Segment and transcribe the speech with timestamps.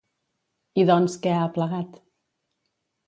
[0.83, 2.03] I doncs, què ha aplegat?